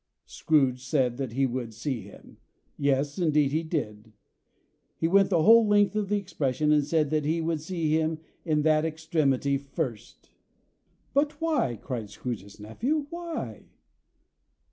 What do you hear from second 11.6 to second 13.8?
cried Scrooge's nephew, "Why?"